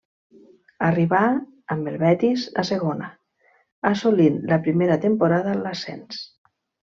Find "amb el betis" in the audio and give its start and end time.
1.75-2.45